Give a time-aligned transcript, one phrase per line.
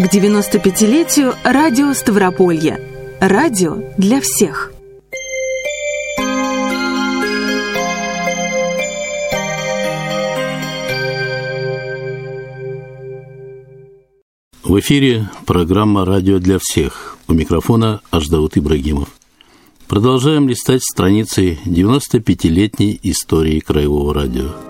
[0.00, 2.80] к 95-летию радио Ставрополья.
[3.20, 4.72] Радио для всех.
[14.62, 17.18] В эфире программа «Радио для всех».
[17.28, 19.10] У микрофона Аждаут Ибрагимов.
[19.86, 24.69] Продолжаем листать страницы 95-летней истории Краевого радио.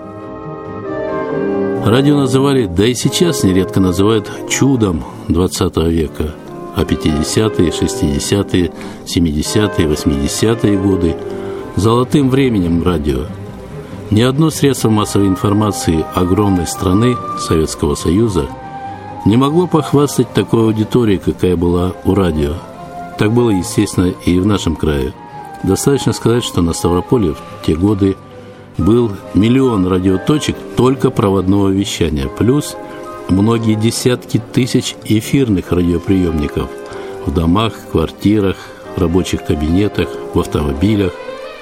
[1.85, 6.35] Радио называли, да и сейчас нередко называют чудом 20 века,
[6.75, 8.71] а 50-е, 60-е,
[9.05, 11.15] 70-е, 80-е годы–
[11.75, 13.25] золотым временем радио.
[14.09, 18.47] Ни одно средство массовой информации огромной страны Советского Союза
[19.25, 22.55] не могло похвастать такой аудиторией, какая была у радио–
[23.21, 25.13] так было, естественно, и в нашем крае.
[25.61, 28.17] Достаточно сказать, что на Ставрополе в те годы
[28.85, 32.75] был миллион радиоточек только проводного вещания, плюс
[33.29, 36.69] многие десятки тысяч эфирных радиоприемников
[37.25, 38.57] в домах, квартирах,
[38.97, 41.13] рабочих кабинетах, в автомобилях.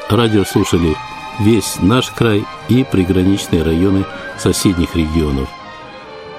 [0.09, 0.95] Радио слушали
[1.39, 4.05] весь наш край и приграничные районы
[4.37, 5.49] соседних регионов.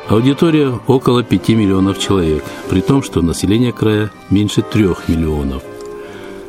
[0.08, 5.62] Аудитория около 5 миллионов человек, при том, что население края меньше 3 миллионов.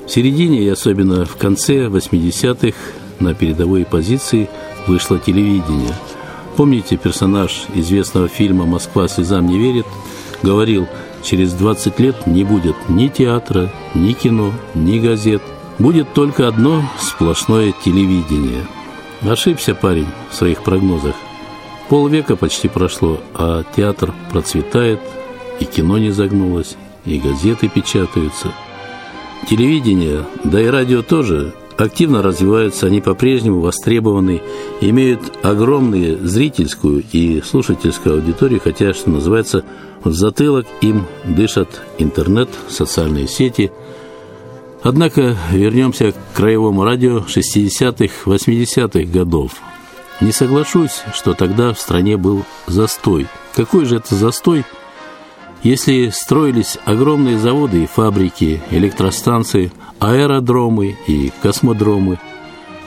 [0.08, 2.76] В середине и особенно в конце 80-х
[3.22, 4.50] на передовой позиции
[4.88, 5.96] вышло телевидение.
[6.58, 9.86] Помните, персонаж известного фильма «Москва слезам не верит»
[10.44, 10.88] говорил,
[11.24, 15.42] через 20 лет не будет ни театра, ни кино, ни газет.
[15.80, 18.66] Будет только одно сплошное телевидение.
[19.22, 21.16] Ошибся парень в своих прогнозах.
[21.90, 25.00] Полвека почти прошло, а театр процветает,
[25.60, 26.76] и кино не загнулось,
[27.06, 28.52] и газеты печатаются.
[29.50, 31.54] Телевидение, да и радио тоже
[31.84, 34.42] активно развиваются, они по-прежнему востребованы,
[34.82, 39.64] имеют огромную зрительскую и слушательскую аудиторию, хотя, что называется,
[40.04, 43.72] в затылок им дышат интернет, социальные сети.
[44.84, 49.54] Однако вернемся к краевому радио 60-х, 80-х годов–
[50.22, 53.28] не соглашусь, что тогда в стране был застой.
[53.56, 54.66] Какой же это застой,
[55.64, 62.20] если строились огромные заводы и фабрики, электростанции, аэродромы и космодромы,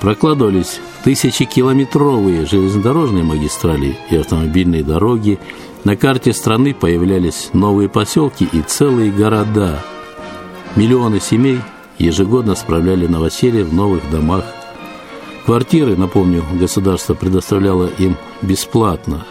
[0.01, 5.39] прокладывались тысячекилометровые железнодорожные магистрали и автомобильные дороги,
[5.85, 9.83] на карте страны появлялись новые поселки и целые города.
[10.77, 11.61] Миллионы семей
[11.99, 14.45] ежегодно справляли новоселье в новых домах
[15.45, 19.27] Квартиры, напомню, государство предоставляло им бесплатно.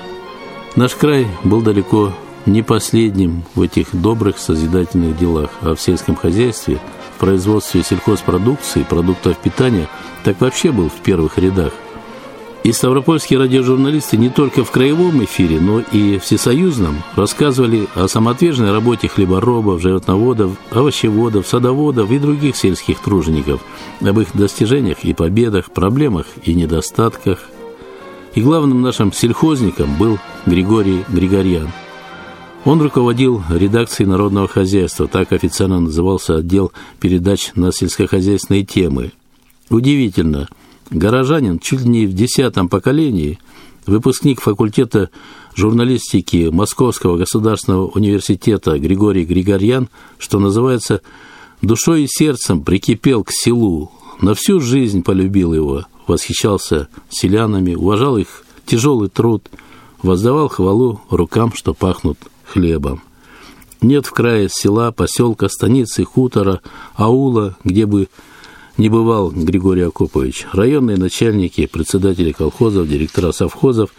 [0.76, 2.14] Наш край был далеко
[2.46, 6.80] не последним в этих добрых созидательных делах, а в сельском хозяйстве,
[7.16, 9.88] в производстве сельхозпродукции, продуктов питания,
[10.24, 11.74] так вообще был в первых рядах.
[12.64, 19.10] И ставропольские радиожурналисты не только в краевом эфире, но и всесоюзном рассказывали о самоотверженной работе
[19.10, 23.60] хлеборобов, животноводов, овощеводов, садоводов и других сельских тружеников,
[24.00, 27.40] об их достижениях и победах, проблемах и недостатках.
[28.34, 31.68] И главным нашим сельхозником был Григорий Григорьян.
[32.66, 39.12] Он руководил редакцией народного хозяйства, так официально назывался отдел передач на сельскохозяйственные темы.
[39.70, 40.48] Удивительно–
[40.90, 43.40] горожанин чуть ли не в десятом поколении,
[43.86, 45.10] выпускник факультета
[45.56, 51.02] журналистики Московского государственного университета Григорий Григорьян, что называется,
[51.62, 53.92] душой и сердцем прикипел к селу,
[54.22, 59.50] на всю жизнь полюбил его, восхищался селянами, уважал их тяжелый труд,
[60.02, 62.18] воздавал хвалу рукам, что пахнут
[62.54, 63.02] хлебом.
[63.82, 66.62] Нет в крае села, поселка, станицы, хутора,
[66.96, 68.08] аула, где бы
[68.78, 70.48] не бывал Григорий Акопович.
[70.54, 73.90] Районные начальники, председатели колхозов, директора совхозов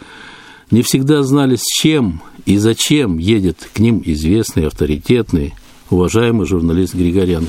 [0.71, 5.53] не всегда знали, с чем и зачем едет к ним известный, авторитетный,
[5.89, 7.47] уважаемый журналист Григорян.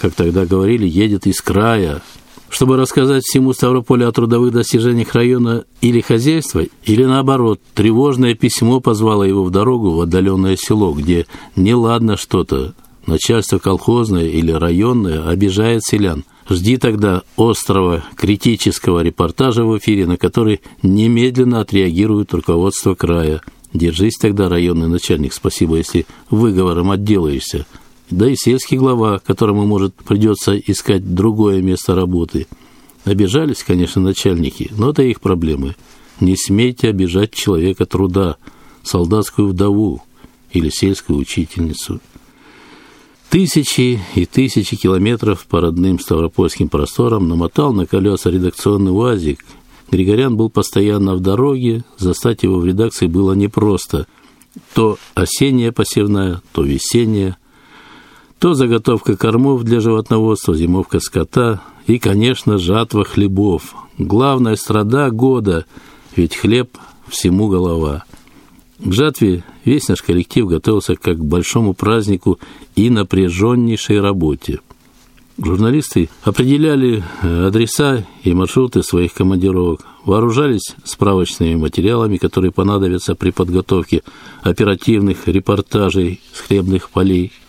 [0.00, 2.02] Как тогда говорили, едет из края,
[2.50, 9.22] чтобы рассказать всему Ставрополю о трудовых достижениях района или хозяйства, или наоборот, тревожное письмо позвало
[9.22, 11.26] его в дорогу в отдаленное село, где
[11.56, 12.74] неладно что-то,
[13.06, 20.60] начальство колхозное или районное обижает селян– Жди тогда острого критического репортажа в эфире, на который
[20.82, 23.40] немедленно отреагирует руководство края.
[23.72, 27.66] Держись тогда, районный начальник, спасибо, если выговором отделаешься.
[28.10, 32.48] Да и сельский глава, которому, может, придется искать другое место работы.
[33.04, 35.76] Обижались, конечно, начальники, но это их проблемы.
[36.18, 38.36] Не смейте обижать человека труда,
[38.82, 40.02] солдатскую вдову
[40.52, 42.00] или сельскую учительницу.
[43.30, 49.44] Тысячи и тысячи километров по родным ставропольским просторам намотал на колеса редакционный УАЗик.
[49.92, 54.08] Григорян был постоянно в дороге, застать его в редакции было непросто.
[54.74, 57.36] То осенняя посевная, то весенняя,
[58.40, 63.74] то заготовка кормов для животноводства, зимовка скота и, конечно, жатва хлебов.
[63.98, 65.66] Главная страда года,
[66.16, 68.04] ведь хлеб всему голова.
[68.78, 72.38] К жатве весь наш коллектив готовился как к большому празднику
[72.76, 74.60] и напряженнейшей работе.
[75.36, 84.02] Журналисты определяли э, адреса и маршруты своих командировок, вооружались справочными материалами, которые понадобятся при подготовке
[84.42, 87.32] оперативных репортажей с хлебных полей–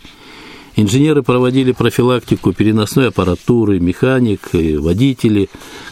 [0.74, 5.50] Инженеры проводили профилактику переносной аппаратуры, механик, водители,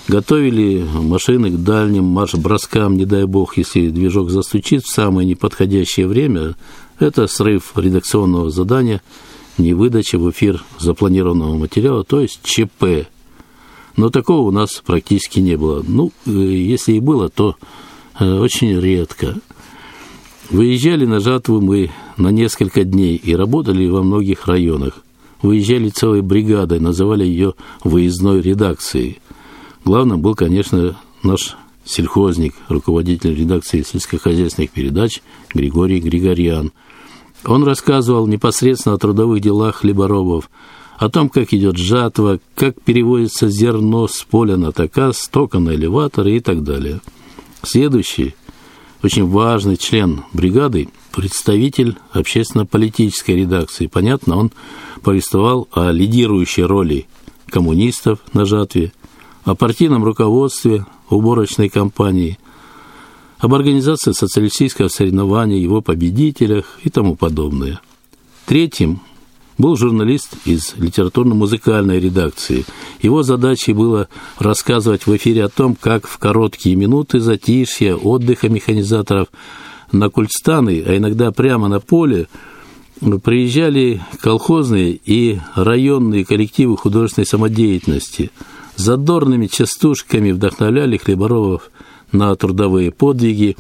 [0.09, 6.55] готовили машины к дальним марш-броскам, не дай бог, если движок застучит в самое неподходящее время,
[6.99, 9.03] это срыв редакционного задания,
[9.59, 13.07] не выдача в эфир запланированного материала, то есть ЧП.
[13.97, 15.85] Но такого у нас практически не было.
[15.87, 17.57] Ну, э, если и было, то
[18.19, 19.37] э, очень редко.
[20.51, 25.05] Выезжали на жатву мы на несколько дней и работали во многих районах.
[25.43, 27.55] Выезжали целой бригадой, называли ее
[27.85, 29.21] выездной редакцией.
[29.85, 35.23] Главным был, конечно, наш сельхозник, руководитель редакции сельскохозяйственных передач
[35.55, 36.73] Григорий Григорьян.
[37.45, 40.51] Он рассказывал непосредственно о трудовых делах хлеборобов,
[40.99, 46.37] о том, как идет жатва, как переводится зерно с поля на таказ, тока на элеваторы
[46.37, 47.01] и так далее.
[47.63, 48.35] Следующий
[49.03, 53.87] очень важный член бригады, представитель общественно-политической редакции.
[53.87, 54.53] Понятно, он
[55.03, 57.07] повествовал о лидирующей роли
[57.49, 58.93] коммунистов на жатве,
[59.45, 62.39] о партийном руководстве уборочной кампании,
[63.39, 67.81] об организации социалистического соревнования, его победителях и тому подобное.
[68.45, 69.01] Третьим
[69.61, 72.65] был журналист из литературно-музыкальной редакции.
[73.03, 74.09] Его задачей было
[74.39, 79.29] рассказывать в эфире о том, как в короткие минуты затишья, отдыха механизаторов
[79.93, 82.29] на Кульстаны, а иногда прямо на поле,
[83.23, 88.31] приезжали колхозные и районные коллективы художественной самодеятельности.
[88.77, 91.71] Задорными частушками вдохновляли хлеборобов
[92.13, 93.57] на трудовые подвиги,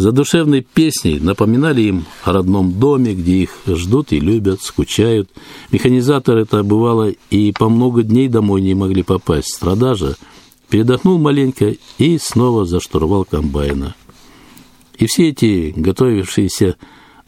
[0.00, 5.30] задушевной песней напоминали им о родном доме, где их ждут и любят, скучают.
[5.70, 9.54] Механизатор это бывало и по много дней домой не могли попасть.
[9.54, 10.16] Страдажа
[10.70, 13.94] передохнул маленько и снова заштурвал комбайна.
[14.96, 16.76] И все эти готовившиеся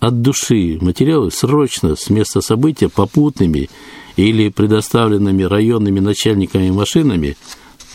[0.01, 3.69] от души материалы срочно с места события попутными
[4.17, 7.37] или предоставленными районными начальниками машинами,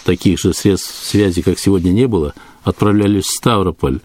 [0.05, 2.33] таких же средств связи, как сегодня не было,
[2.63, 3.99] отправлялись в Ставрополь,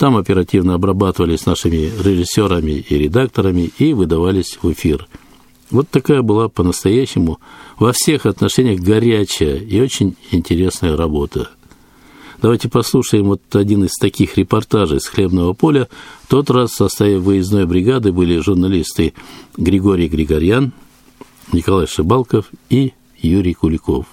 [0.00, 5.06] там оперативно обрабатывались нашими режиссерами и редакторами и выдавались в эфир.
[5.70, 7.38] Вот такая была по-настоящему
[7.78, 11.50] во всех отношениях горячая и очень интересная работа.
[12.40, 15.86] Давайте послушаем вот один из таких репортажей с хлебного поля.
[16.22, 19.12] В тот раз в составе выездной бригады были журналисты
[19.58, 20.72] Григорий Григорьян,
[21.52, 24.06] Николай Шибалков и Юрий Куликов.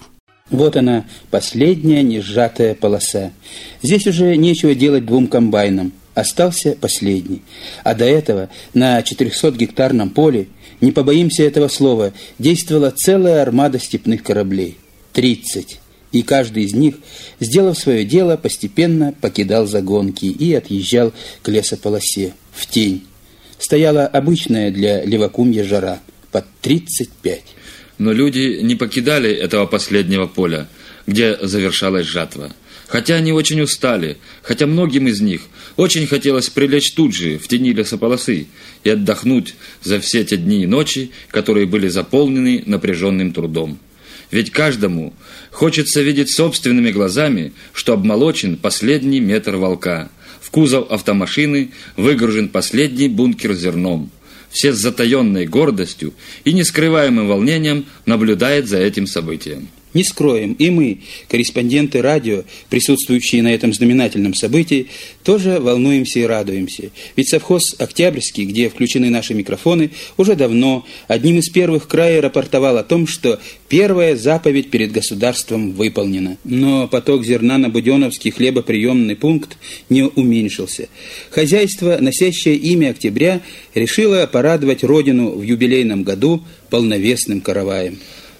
[0.50, 3.32] Вот она, последняя несжатая полоса.
[3.82, 5.92] Здесь уже нечего делать двум комбайнам.
[6.14, 7.42] Остался последний.
[7.84, 10.48] А до этого на 400-гектарном поле,
[10.80, 14.78] не побоимся этого слова, действовала целая армада степных кораблей.
[15.12, 15.80] Тридцать.
[16.10, 16.96] И каждый из них,
[17.38, 21.12] сделав свое дело, постепенно покидал загонки и отъезжал
[21.42, 23.06] к лесополосе, в тень.
[23.58, 26.00] Стояла обычная для левакумья жара,
[26.32, 27.42] под 35.
[27.98, 30.68] Но люди не покидали этого последнего поля,
[31.06, 32.52] где завершалась жатва.
[32.86, 35.42] Хотя они очень устали, хотя многим из них
[35.76, 38.46] очень хотелось прилечь тут же, в тени лесополосы,
[38.82, 43.78] и отдохнуть за все те дни и ночи, которые были заполнены напряженным трудом.
[44.30, 45.14] Ведь каждому
[45.50, 50.10] хочется видеть собственными глазами, что обмолочен последний метр волка.
[50.40, 54.10] В кузов автомашины выгружен последний бункер зерном–
[54.50, 56.14] все с затаенной гордостью
[56.44, 59.68] и нескрываемым волнением наблюдает за этим событием.
[59.94, 64.88] Не скроем, и мы, корреспонденты радио, присутствующие на этом знаменательном событии,
[65.24, 66.90] тоже волнуемся и радуемся.
[67.16, 72.84] Ведь совхоз «Октябрьский», где включены наши микрофоны, уже давно одним из первых края рапортовал о
[72.84, 76.36] том, что первая заповедь перед государством выполнена.
[76.44, 79.56] Но поток зерна на Буденовский хлебоприемный пункт
[79.88, 80.88] не уменьшился.
[81.30, 83.40] Хозяйство, носящее имя «Октября»,
[83.74, 87.98] решило порадовать родину в юбилейном году полновесным караваем.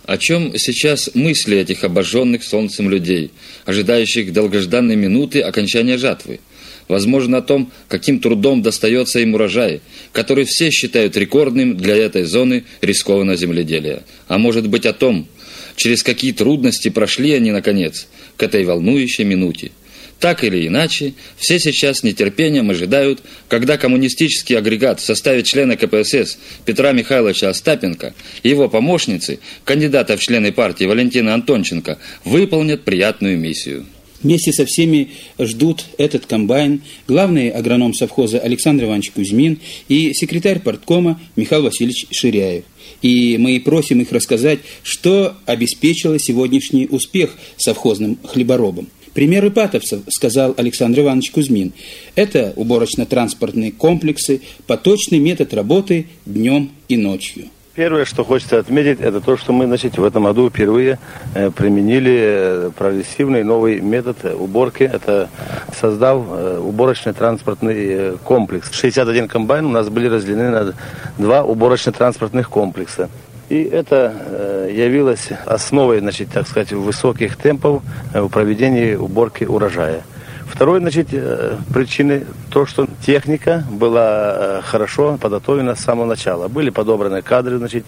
[0.09, 3.31] О чем сейчас мысли этих обожженных солнцем людей,
[3.67, 6.41] ожидающих долгожданной минуты окончания жатвы?
[6.89, 12.65] Возможно, о том, каким трудом достается им урожай, который все считают рекордным для этой зоны
[12.81, 14.03] рискованного земледелия.
[14.29, 15.29] А может быть о том,
[15.77, 18.07] через какие трудности прошли они, наконец,
[18.39, 19.73] к этой волнующей минуте.
[20.21, 26.39] Так или иначе, все сейчас с нетерпением ожидают, когда коммунистический агрегат в составе члена КПСС
[26.65, 33.87] Петра Михайловича Остапенко и его помощницы, кандидата в члены партии Валентина Антонченко, выполнят приятную миссию.
[34.21, 41.21] Вместе со всеми ждут этот комбайн главный агроном совхоза Александр Иванович Кузьмин и секретарь парткома
[41.37, 42.65] Михаил Васильевич Ширяев.
[43.01, 48.89] И мы просим их рассказать, что обеспечило сегодняшний успех совхозным хлеборобам.
[49.15, 51.73] Пример ипатовцев, сказал Александр Иванович Кузьмин,
[52.15, 57.47] это уборочно-транспортные комплексы, поточный метод работы днем и ночью.
[57.79, 60.99] Первое, что хочется отметить, это то, что мы значит, в этом году впервые
[61.37, 64.83] э, применили э, прогрессивный новый метод уборки.
[64.83, 65.31] Это
[65.81, 68.73] создал э, уборочный транспортный комплекс.
[68.73, 70.75] 61 комбайн у нас были разделены на
[71.19, 73.11] два уборочно-транспортных комплекса.
[73.49, 80.03] И это явилось основой, значит, так сказать, высоких темпов в проведении уборки урожая.
[80.49, 86.49] Второй, значит, э, причины то, что техника была э, хорошо подготовлена с самого начала.
[86.49, 87.85] Были подобраны кадры, значит,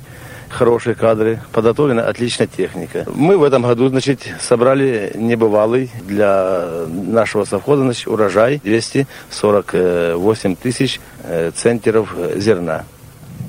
[0.51, 3.07] хорошие кадры, подготовлена отличная техника.
[3.15, 11.51] Мы в этом году, значит, собрали небывалый для нашего совхоза, значит, урожай 248 тысяч э,
[11.55, 12.85] центнеров зерна.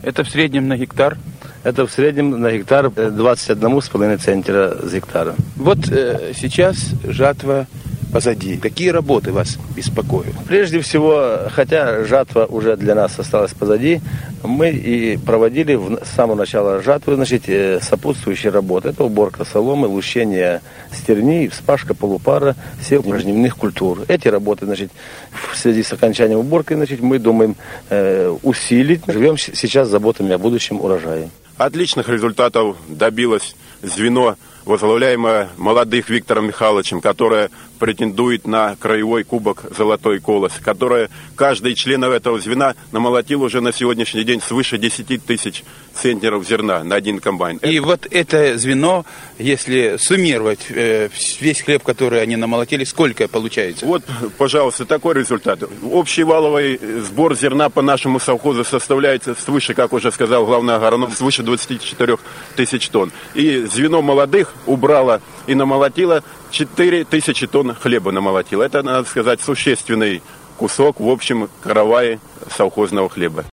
[0.04, 1.18] Это в среднем на гектар?
[1.64, 5.36] Это в среднем на гектар 21,5 центнера с гектара.
[5.56, 7.68] Вот э, сейчас жатва
[8.12, 8.58] позади?
[8.58, 10.34] Какие работы вас беспокоят?
[10.48, 14.02] Прежде всего, хотя жатва уже для нас осталась позади,
[14.44, 18.90] мы и проводили с самого начала жатвы значит, э, сопутствующие работы.
[18.90, 24.00] Это уборка соломы, лущение стерней, вспашка полупара всех жнивных культур.
[24.08, 24.92] Эти работы значит,
[25.32, 27.56] в связи с окончанием уборки значит, мы думаем
[27.90, 29.04] э, усилить.
[29.08, 31.30] Живем сейчас заботами о будущем урожае.
[31.62, 37.50] Отличных результатов добилось звено возглавляемое молодых Виктором Михайловичем, которое
[37.82, 44.24] претендует на краевой кубок «Золотой колос», которое каждый член этого звена намолотил уже на сегодняшний
[44.24, 45.64] день свыше 10 тысяч
[45.96, 47.58] центнеров зерна на один комбайн.
[47.58, 47.86] И это...
[47.86, 49.04] вот это звено,
[49.40, 53.88] если суммировать э, весь хлеб, который они намолотили, сколько получается?
[53.88, 54.04] Вот,
[54.38, 55.64] пожалуйста, такой результат.
[55.84, 61.42] Общий валовый сбор зерна по нашему совхозу составляет свыше, как уже сказал главный агроном, свыше
[61.42, 62.18] 24
[62.56, 63.12] тысяч тонн.
[63.34, 68.64] И звено молодых убрало и намолотило 4 тысячи тонн хлеба намолотило.
[68.64, 70.22] Это, надо сказать, существенный
[70.58, 72.20] кусок в общем каравае
[72.56, 73.46] совхозного хлеба.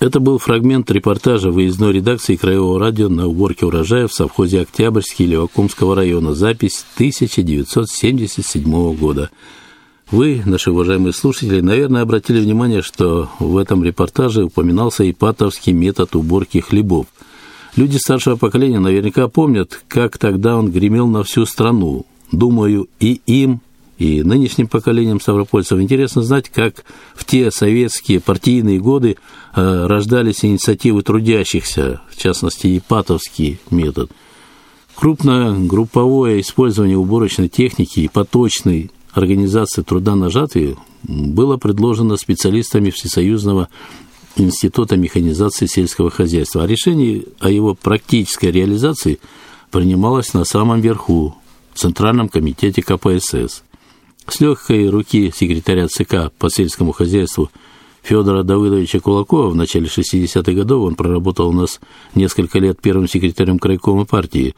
[0.00, 5.96] Это был фрагмент репортажа выездной редакции Краевого радио на уборке урожая в совхозе Октябрьский Левакумского
[5.96, 6.34] района.
[6.34, 9.30] Запись 1977 года.
[10.10, 16.60] Вы, наши уважаемые слушатели, наверное, обратили внимание, что в этом репортаже упоминался ипатовский метод уборки
[16.60, 17.06] хлебов.
[17.76, 22.06] Люди старшего поколения наверняка помнят, как тогда он гремел на всю страну.
[22.30, 23.60] Думаю, и им,
[23.98, 26.84] и нынешним поколениям ставропольцев интересно знать, как
[27.16, 29.16] в те советские партийные годы
[29.54, 34.10] э, рождались инициативы трудящихся, в частности, ипатовский метод.
[34.94, 43.68] Крупное групповое использование уборочной техники и поточной организации труда на жатве было предложено специалистами Всесоюзного
[44.36, 46.64] Института механизации сельского хозяйства.
[46.64, 49.20] А решение о его практической реализации
[49.70, 51.36] принималось на самом верху,
[51.72, 53.62] в Центральном комитете КПСС.
[54.26, 57.50] С легкой руки секретаря ЦК по сельскому хозяйству
[58.02, 61.80] Федора Давыдовича Кулакова в начале 60-х годов, он проработал у нас
[62.14, 64.54] несколько лет первым секретарем крайкома партии,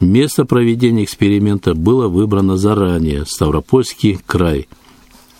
[0.00, 4.68] место проведения эксперимента было выбрано заранее– Ставропольский край.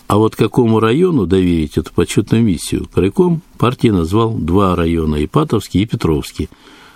[0.07, 5.85] А вот какому району доверить эту почетную миссию, крайком партии назвал два района– Ипатовский и
[5.85, 6.49] Петровский.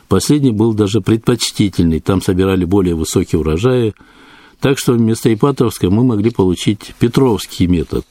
[0.07, 3.93] Последний был даже предпочтительный, там собирали более высокие урожаи,
[4.59, 8.05] так что вместо Ипатовска мы могли получить Петровский метод.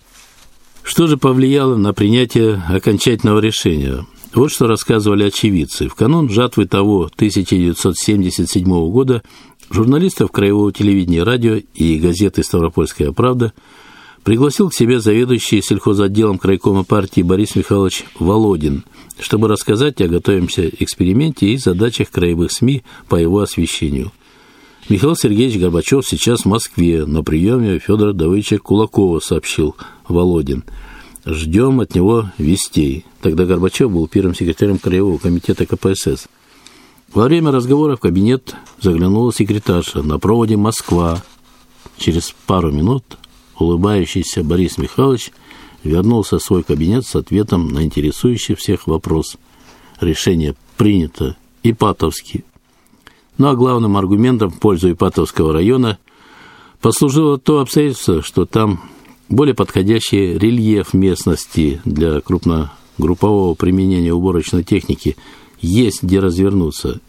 [0.82, 4.06] Что же повлияло на принятие окончательного решения?
[4.34, 5.88] Вот что рассказывали очевидцы.
[5.88, 9.22] В канун жатвы того 1977 года
[9.70, 13.52] журналистов Краевого телевидения радио и газеты «Ставропольская правда»
[14.28, 18.84] пригласил к себе заведующий сельхозотделом крайкома партии Борис Михайлович Володин,
[19.18, 24.12] чтобы рассказать о готовимся эксперименте и задачах краевых СМИ по его освещению.
[24.90, 29.76] Михаил Сергеевич Горбачев сейчас в Москве на приеме Федора Давыдовича Кулакова, сообщил
[30.08, 30.62] Володин.
[31.24, 33.06] Ждем от него вестей.
[33.22, 36.28] Тогда Горбачев был первым секретарем Краевого комитета КПСС.
[37.14, 41.22] Во время разговора в кабинет заглянула секретарша на проводе Москва.
[41.96, 43.16] Через пару минут
[43.60, 45.32] улыбающийся Борис Михайлович
[45.84, 49.36] вернулся в свой кабинет с ответом на интересующий всех вопрос.
[50.00, 51.36] Решение принято.
[51.62, 52.44] Ипатовский
[53.38, 55.98] ну а главным аргументом в пользу Ипатовского района
[56.80, 58.80] послужило то обстоятельство, что там
[59.28, 65.16] более подходящий рельеф местности для крупногруппового применения уборочной техники,
[65.60, 67.00] есть где развернуться.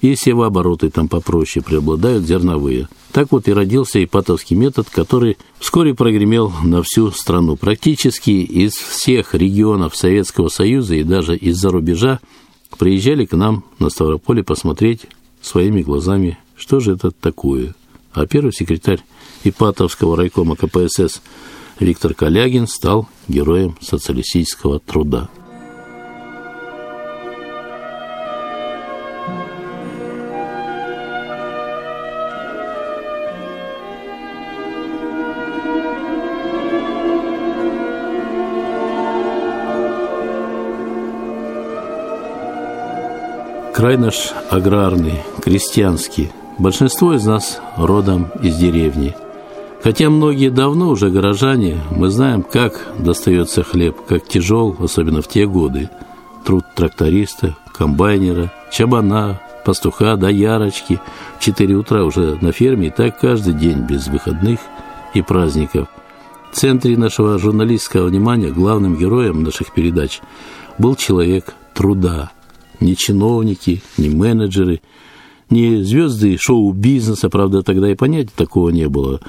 [0.00, 2.88] И севообороты там попроще преобладают зерновые.
[3.12, 7.56] Так вот и родился ипатовский метод, который вскоре прогремел на всю страну.
[7.56, 12.20] Практически из всех регионов Советского Союза и даже из-за рубежа
[12.76, 15.06] приезжали к нам на Ставрополе посмотреть
[15.40, 17.74] своими глазами, что же это такое.
[18.12, 19.00] А первый секретарь
[19.44, 21.22] Ипатовского райкома КПСС
[21.80, 25.28] Виктор Калягин стал героем социалистического труда.
[43.78, 46.32] Край наш аграрный, крестьянский.
[46.58, 49.14] Большинство из нас родом из деревни.
[49.84, 55.46] Хотя многие давно уже горожане, мы знаем, как достается хлеб, как тяжел, особенно в те
[55.46, 55.90] годы.
[56.44, 60.98] Труд тракториста, комбайнера, чабана, пастуха, доярочки.
[61.38, 64.58] В 4 утра уже на ферме, и так каждый день без выходных
[65.14, 65.86] и праздников.
[66.50, 70.20] В центре нашего журналистского внимания главным героем наших передач
[70.78, 72.32] был человек труда–
[72.80, 74.80] ни чиновники, ни менеджеры,
[75.50, 79.20] ни звезды шоу-бизнеса, правда, тогда и понятия такого не было.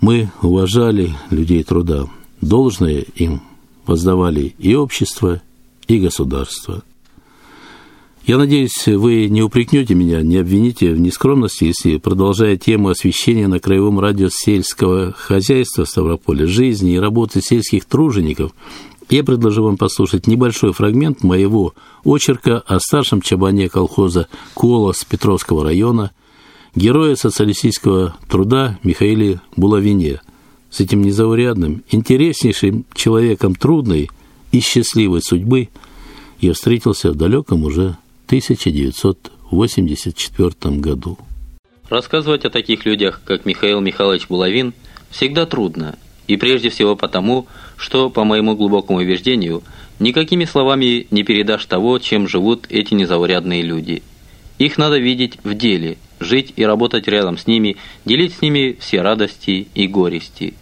[0.00, 2.06] Мы уважали людей труда,
[2.40, 3.42] должное им
[3.86, 5.42] воздавали и общество,
[5.88, 6.82] и государство.
[8.26, 13.60] Я надеюсь, вы не упрекнете меня, не обвините в нескромности, если, продолжая тему освещения на
[13.60, 18.52] краевом радио сельского хозяйства Ставрополя, жизни и работы сельских тружеников,
[19.10, 26.12] я предложу вам послушать небольшой фрагмент моего очерка о старшем чабане колхоза «Колос» Петровского района,
[26.74, 30.22] героя социалистического труда Михаиле Булавине.
[30.70, 34.10] С этим незаурядным, интереснейшим человеком трудной
[34.50, 35.68] и счастливой судьбы
[36.40, 41.16] я встретился в далеком уже 1984 году.
[41.88, 44.72] Рассказывать о таких людях, как Михаил Михайлович Булавин,
[45.10, 49.62] всегда трудно, и прежде всего потому, что, по моему глубокому убеждению,
[49.98, 54.02] никакими словами не передашь того, чем живут эти незаурядные люди.
[54.58, 59.02] Их надо видеть в деле, жить и работать рядом с ними, делить с ними все
[59.02, 60.54] радости и горести.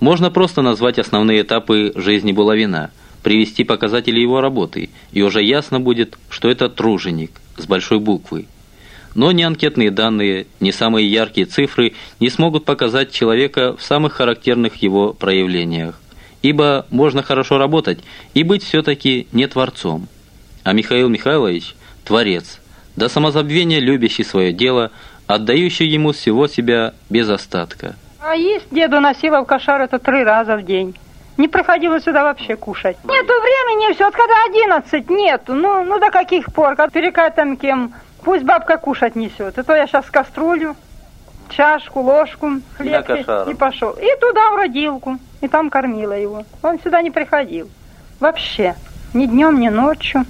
[0.00, 2.90] Можно просто назвать основные этапы жизни Булавина,
[3.22, 8.46] привести показатели его работы, и уже ясно будет, что это труженик с большой буквы.
[9.14, 14.76] Но ни анкетные данные, ни самые яркие цифры не смогут показать человека в самых характерных
[14.76, 16.00] его проявлениях
[16.44, 18.00] ибо можно хорошо работать
[18.34, 20.08] и быть все-таки не творцом.
[20.62, 21.74] А Михаил Михайлович–
[22.04, 22.60] творец,
[22.96, 24.90] до самозабвения любящий свое дело,
[25.26, 27.96] отдающий ему всего себя без остатка.
[28.20, 30.94] А есть деду носила в это три раза в день.
[31.38, 32.98] Не приходилось сюда вообще кушать.
[33.04, 35.54] Нету времени, все, когда одиннадцать, нету.
[35.54, 37.94] Ну, ну до каких пор, как перекатом кем,
[38.24, 39.58] пусть бабка кушать несет.
[39.58, 40.76] Это я сейчас кастрюлю,
[41.50, 43.90] чашку, ложку, хлеб и, и пошел.
[43.90, 46.44] И туда в родилку и там кормила его.
[46.62, 47.70] Он сюда не приходил.
[48.18, 48.74] Вообще.
[49.12, 50.24] Ни днем, ни ночью.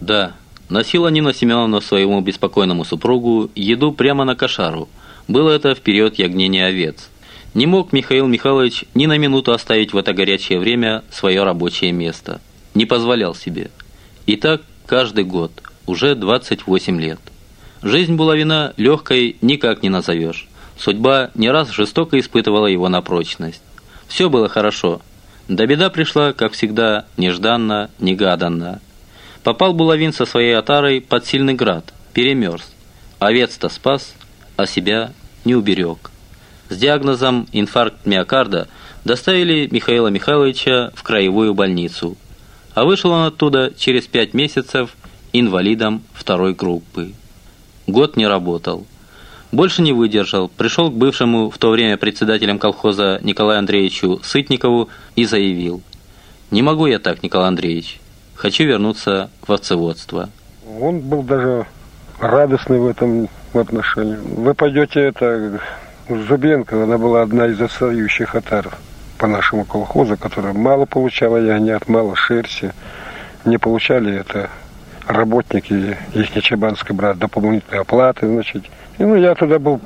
[0.00, 0.32] Да,
[0.68, 4.88] носила Нина Семеновна своему беспокойному супругу еду прямо на кошару.
[5.26, 7.08] Было это в период ягнения овец.
[7.54, 12.40] Не мог Михаил Михайлович ни на минуту оставить в это горячее время свое рабочее место.
[12.74, 13.70] Не позволял себе.
[14.26, 15.50] И так каждый год,
[15.86, 17.18] уже 28 лет.
[17.82, 20.48] Жизнь Булавина легкой никак не назовешь.
[20.76, 23.62] Судьба не раз жестоко испытывала его на прочность.
[24.08, 25.00] Все было хорошо.
[25.48, 28.80] Да беда пришла, как всегда, нежданно, негаданно.
[29.44, 32.72] Попал Булавин со своей отарой под сильный град, перемерз.
[33.20, 34.12] Овец-то спас,
[34.56, 35.12] а себя
[35.44, 36.10] не уберег.
[36.68, 38.68] С диагнозом инфаркт миокарда
[39.04, 42.16] доставили Михаила Михайловича в краевую больницу.
[42.74, 44.96] А вышел он оттуда через пять месяцев
[45.32, 47.14] инвалидом второй группы.
[47.88, 48.86] Год не работал.
[49.50, 55.24] Больше не выдержал, пришел к бывшему в то время председателем колхоза Николаю Андреевичу Сытникову и
[55.24, 55.80] заявил.
[56.50, 57.98] «Не могу я так, Николай Андреевич.
[58.34, 60.28] Хочу вернуться в овцеводство».
[60.78, 61.66] Он был даже
[62.20, 64.16] радостный в этом отношении.
[64.16, 65.58] Вы пойдете, это
[66.10, 68.76] Зубенко, она была одна из отстающих отаров
[69.16, 72.72] по нашему колхозу, которая мало получала ягнят, мало шерсти.
[73.46, 74.50] Не получали это
[75.08, 78.64] работники их Чебанской брат дополнительные оплаты, значит,
[78.98, 79.80] и, ну, я туда был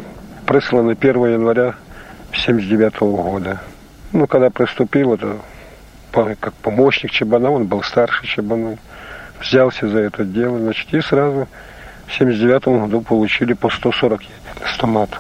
[0.47, 1.75] прислан 1 января
[2.35, 3.61] 79 -го года.
[4.13, 5.37] Ну, когда приступил, это
[6.13, 8.77] как помощник Чебана, он был старше Чебана,
[9.41, 11.49] взялся за это дело, значит, и сразу
[12.07, 14.21] в 79 году получили по 140
[14.75, 15.11] стомат.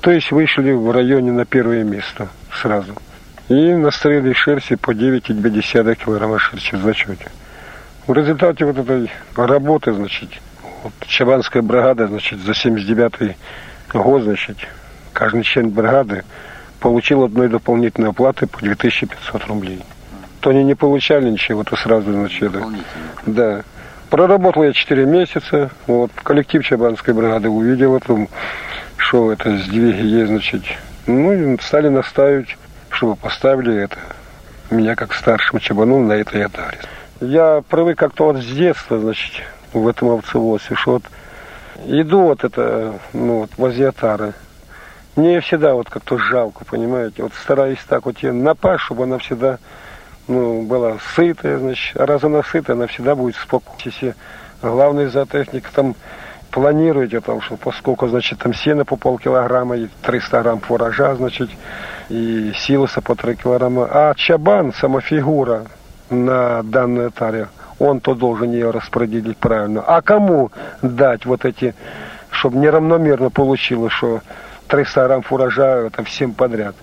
[0.00, 2.94] То есть вышли в районе на первое место сразу.
[3.48, 7.28] И настрелили шерсти по 9,2 килограмма шерсти в зачете.
[8.06, 10.28] В результате вот этой работы, значит,
[10.82, 13.34] вот Чабанская бригада, значит, за 79
[13.94, 14.58] год, значит,
[15.14, 16.22] каждый член бригады
[16.80, 19.82] получил одной дополнительной оплаты по 2500 рублей.
[20.40, 22.52] То они не получали ничего, то сразу, значит,
[23.24, 23.62] да.
[24.10, 28.26] Проработал я 4 месяца, вот, коллектив Чабанской бригады увидел это,
[28.98, 30.62] что это сдвиги есть, значит,
[31.06, 32.58] ну, и стали настаивать,
[32.90, 33.96] чтобы поставили это,
[34.70, 36.80] меня как старшим чабану на этой атаре.
[37.24, 41.04] Я привык как-то вот с детства, значит, в этом овцевозе, что вот
[41.86, 43.92] иду вот это, ну, вот возле
[45.16, 49.58] мне всегда вот как-то жалко, понимаете, вот стараюсь так вот ее напасть, чтобы она всегда,
[50.28, 53.80] ну, была сытая, значит, а раз она сытая, она всегда будет спокойна.
[53.84, 54.14] Если
[54.60, 55.94] главный зоотехник там
[56.50, 61.48] планируете, там, что поскольку, значит, там сено по полкилограмма и 300 грамм фуража, значит,
[62.10, 63.88] и силоса по 3 килограмма.
[63.90, 65.64] А чабан, сама фигура
[66.14, 67.48] на данной таре,
[67.78, 69.82] он то должен ее распределить правильно.
[69.86, 70.50] А кому
[70.82, 71.74] дать вот эти,
[72.30, 74.20] чтобы неравномерно получилось, что
[74.68, 76.74] 300 грамм фуража это всем подряд.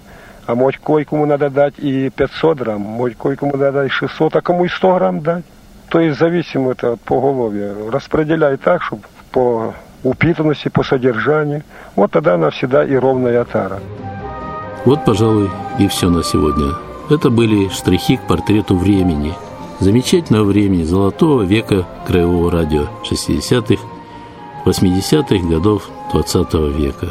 [0.48, 4.66] А мой койкому надо дать и 500 грамм, мой койкому надо дать 600, а кому
[4.66, 5.46] и 100 грамм дать.
[5.90, 7.74] То есть зависимо это от поголовья.
[7.92, 11.64] Распределяй так, чтобы по упитанности, по содержанию.
[11.96, 13.80] Вот тогда она всегда и ровная отара.
[14.86, 16.74] Вот, пожалуй, и все на сегодня.
[17.12, 19.34] Это были штрихи к портрету времени.
[19.82, 23.84] Замечательного времени золотого века краевого радио 60-х,
[24.66, 27.10] 80-х годов 20 века.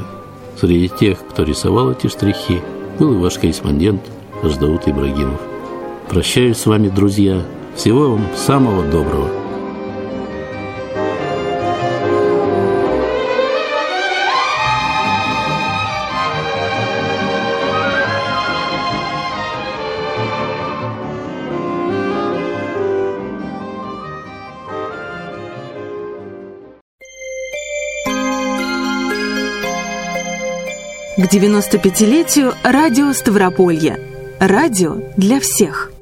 [0.59, 2.63] Среди тех, кто рисовал эти штрихи,
[2.99, 4.01] был и ваш корреспондент
[4.43, 5.41] Аждаут Ибрагимов.
[6.09, 7.45] Прощаюсь с вами, друзья.
[7.77, 9.40] Всего вам самого доброго.
[31.31, 34.01] 95-летию радио Ставрополья.
[34.41, 35.93] Радио для всех.